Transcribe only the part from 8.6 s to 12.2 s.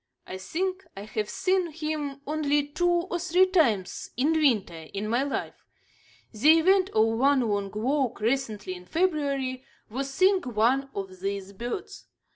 in February, was seeing one of these birds.